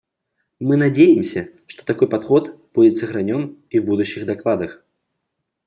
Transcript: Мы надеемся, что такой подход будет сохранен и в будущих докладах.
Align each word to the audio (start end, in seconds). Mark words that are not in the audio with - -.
Мы 0.59 0.77
надеемся, 0.77 1.51
что 1.67 1.85
такой 1.85 2.09
подход 2.09 2.59
будет 2.73 2.97
сохранен 2.97 3.59
и 3.69 3.77
в 3.77 3.85
будущих 3.85 4.25
докладах. 4.25 4.83